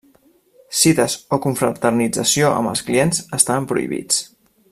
Cites 0.83 1.17
o 1.37 1.39
confraternització 1.43 2.49
amb 2.55 2.73
els 2.73 2.85
clients 2.89 3.23
estaven 3.41 3.69
prohibits. 3.75 4.25